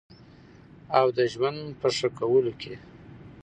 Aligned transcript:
او 0.97 1.07
د 1.17 1.19
ژوند 1.33 1.61
په 1.79 1.87
ښه 1.97 2.09
کولو 2.19 2.51
کې 2.61 2.73